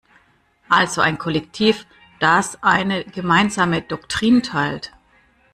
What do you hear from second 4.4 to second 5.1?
teilt.